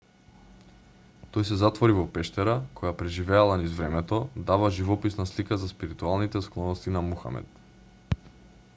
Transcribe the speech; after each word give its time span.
тој 1.35 1.43
се 1.49 1.57
затвори 1.63 1.95
во 1.97 2.05
пештера 2.15 2.55
која 2.79 2.93
преживела 3.01 3.59
низ 3.65 3.75
времето 3.81 4.21
дава 4.49 4.73
живописна 4.79 5.29
слика 5.33 5.61
за 5.65 5.71
спиритуалните 5.75 6.45
склоности 6.49 6.95
на 6.99 7.05
мухамед 7.13 8.25